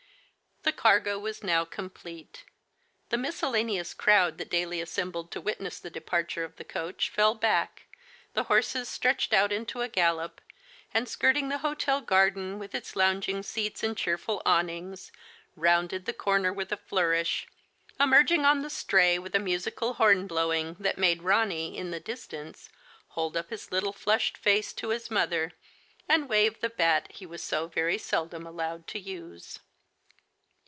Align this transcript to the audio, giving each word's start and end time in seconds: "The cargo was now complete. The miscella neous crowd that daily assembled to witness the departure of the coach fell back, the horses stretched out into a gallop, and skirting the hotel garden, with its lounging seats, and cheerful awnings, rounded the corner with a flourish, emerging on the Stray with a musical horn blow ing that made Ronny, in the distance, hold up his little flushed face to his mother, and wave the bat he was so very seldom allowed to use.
"The 0.63 0.87
cargo 0.87 1.17
was 1.17 1.43
now 1.43 1.65
complete. 1.65 2.43
The 3.09 3.17
miscella 3.17 3.63
neous 3.65 3.97
crowd 3.97 4.37
that 4.37 4.51
daily 4.51 4.79
assembled 4.79 5.31
to 5.31 5.41
witness 5.41 5.79
the 5.79 5.89
departure 5.89 6.43
of 6.43 6.57
the 6.57 6.63
coach 6.63 7.09
fell 7.09 7.33
back, 7.33 7.87
the 8.35 8.43
horses 8.43 8.87
stretched 8.87 9.33
out 9.33 9.51
into 9.51 9.81
a 9.81 9.89
gallop, 9.89 10.39
and 10.93 11.09
skirting 11.09 11.49
the 11.49 11.59
hotel 11.59 11.99
garden, 11.99 12.59
with 12.59 12.75
its 12.75 12.95
lounging 12.95 13.41
seats, 13.41 13.81
and 13.83 13.97
cheerful 13.97 14.39
awnings, 14.45 15.11
rounded 15.55 16.05
the 16.05 16.13
corner 16.13 16.53
with 16.53 16.71
a 16.71 16.77
flourish, 16.77 17.47
emerging 17.99 18.45
on 18.45 18.61
the 18.61 18.69
Stray 18.69 19.17
with 19.17 19.33
a 19.35 19.39
musical 19.39 19.95
horn 19.95 20.27
blow 20.27 20.53
ing 20.53 20.75
that 20.79 20.97
made 20.99 21.23
Ronny, 21.23 21.75
in 21.75 21.89
the 21.89 21.99
distance, 21.99 22.69
hold 23.09 23.35
up 23.35 23.49
his 23.49 23.71
little 23.71 23.93
flushed 23.93 24.37
face 24.37 24.73
to 24.73 24.89
his 24.89 25.09
mother, 25.09 25.53
and 26.07 26.29
wave 26.29 26.61
the 26.61 26.69
bat 26.69 27.11
he 27.11 27.25
was 27.25 27.41
so 27.41 27.65
very 27.67 27.97
seldom 27.97 28.45
allowed 28.45 28.87
to 28.89 28.99
use. 28.99 29.57